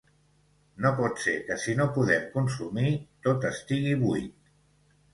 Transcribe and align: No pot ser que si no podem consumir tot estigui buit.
No 0.85 0.91
pot 0.99 1.21
ser 1.25 1.35
que 1.51 1.59
si 1.65 1.77
no 1.81 1.87
podem 1.99 2.25
consumir 2.39 2.97
tot 3.31 3.49
estigui 3.55 3.97
buit. 4.05 4.55